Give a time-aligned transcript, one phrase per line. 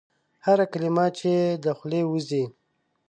[0.45, 2.43] هره کلمه چي یې د خولې وزي؟